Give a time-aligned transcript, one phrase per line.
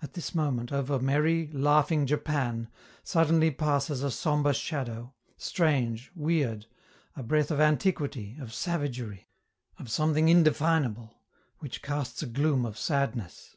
[0.00, 2.68] At this moment, over merry, laughing Japan,
[3.02, 6.66] suddenly passes a sombre shadow, strange, weird,
[7.16, 9.26] a breath of antiquity, of savagery,
[9.76, 11.18] of something indefinable,
[11.58, 13.56] which casts a gloom of sadness.